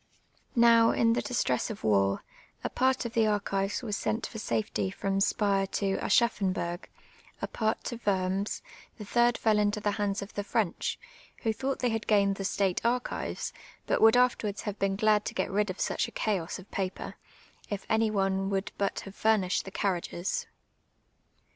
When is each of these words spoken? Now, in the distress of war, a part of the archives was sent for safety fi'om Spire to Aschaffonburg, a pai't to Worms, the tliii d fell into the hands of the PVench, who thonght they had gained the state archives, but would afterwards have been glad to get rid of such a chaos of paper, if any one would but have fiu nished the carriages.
Now, 0.55 0.89
in 0.89 1.13
the 1.13 1.21
distress 1.21 1.69
of 1.69 1.83
war, 1.83 2.23
a 2.63 2.71
part 2.71 3.05
of 3.05 3.13
the 3.13 3.27
archives 3.27 3.83
was 3.83 3.95
sent 3.95 4.25
for 4.25 4.39
safety 4.39 4.89
fi'om 4.89 5.21
Spire 5.21 5.67
to 5.73 5.97
Aschaffonburg, 5.97 6.85
a 7.39 7.47
pai't 7.47 7.83
to 7.83 7.99
Worms, 8.03 8.63
the 8.97 9.03
tliii 9.03 9.33
d 9.33 9.37
fell 9.37 9.59
into 9.59 9.79
the 9.79 9.91
hands 10.01 10.23
of 10.23 10.33
the 10.33 10.41
PVench, 10.43 10.97
who 11.43 11.53
thonght 11.53 11.77
they 11.81 11.89
had 11.89 12.07
gained 12.07 12.37
the 12.37 12.45
state 12.45 12.83
archives, 12.83 13.53
but 13.85 14.01
would 14.01 14.17
afterwards 14.17 14.63
have 14.63 14.79
been 14.79 14.95
glad 14.95 15.23
to 15.25 15.35
get 15.35 15.51
rid 15.51 15.69
of 15.69 15.79
such 15.79 16.07
a 16.07 16.11
chaos 16.11 16.57
of 16.57 16.71
paper, 16.71 17.13
if 17.69 17.85
any 17.87 18.09
one 18.09 18.49
would 18.49 18.71
but 18.79 19.01
have 19.01 19.13
fiu 19.15 19.37
nished 19.45 19.65
the 19.65 19.69
carriages. 19.69 20.47